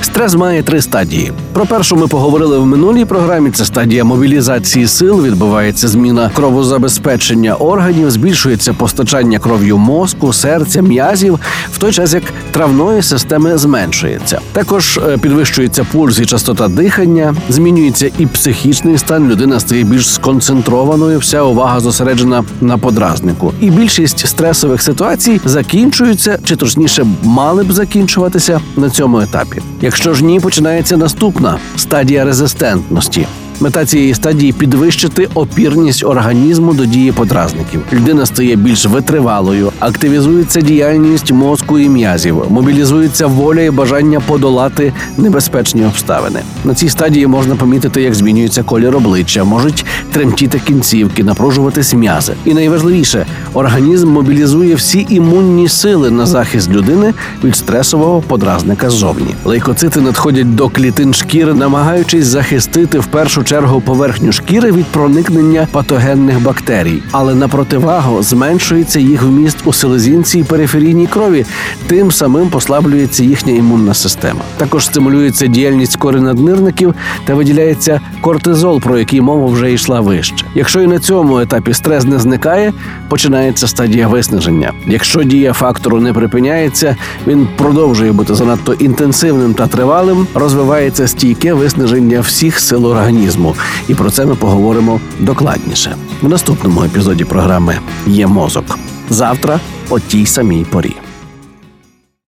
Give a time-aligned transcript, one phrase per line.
[0.00, 1.32] Стрес має три стадії.
[1.52, 3.50] Про першу ми поговорили в минулій програмі.
[3.50, 5.22] Це стадія мобілізації сил.
[5.22, 11.38] Відбувається зміна кровозабезпечення органів, збільшується постачання кров'ю мозку, серця, м'язів,
[11.72, 14.40] в той час як травної системи зменшується.
[14.52, 19.28] Також е, підвищується пульс і частота дихання, змінюється і психічний стан.
[19.28, 21.18] Людина стає більш сконцентрованою.
[21.18, 23.52] Вся увага зосереджена на подразнику.
[23.60, 29.62] І більшість стресових ситуацій закінчуються, чи точніше мали б закінчуватися на цьому етапі.
[29.88, 33.26] Якщо ж ні, починається наступна стадія резистентності.
[33.60, 37.82] Мета цієї стадії підвищити опірність організму до дії подразників.
[37.92, 45.84] Людина стає більш витривалою, активізується діяльність мозку і м'язів, мобілізується воля і бажання подолати небезпечні
[45.84, 46.40] обставини.
[46.64, 52.32] На цій стадії можна помітити, як змінюється колір обличчя, можуть тремтіти кінцівки, напружуватись м'язи.
[52.44, 59.34] І найважливіше, організм мобілізує всі імунні сили на захист людини від стресового подразника ззовні.
[59.44, 66.42] Лейкоцити надходять до клітин шкіри, намагаючись захистити в першу чергу поверхню шкіри від проникнення патогенних
[66.42, 71.46] бактерій, але на противагу зменшується їх вміст у селезінці і периферійній крові,
[71.86, 74.40] тим самим послаблюється їхня імунна система.
[74.56, 80.46] Також стимулюється діяльність кори наднирників та виділяється кортизол, про який мова вже йшла вище.
[80.54, 82.72] Якщо і на цьому етапі стрес не зникає,
[83.08, 84.72] починається стадія виснаження.
[84.86, 86.96] Якщо дія фактору не припиняється,
[87.26, 92.86] він продовжує бути занадто інтенсивним та тривалим, розвивається стійке виснаження всіх сил
[93.38, 93.56] організму.
[93.88, 98.78] І про це ми поговоримо докладніше в наступному епізоді програми Є мозок
[99.10, 99.60] завтра
[99.90, 100.96] о тій самій порі.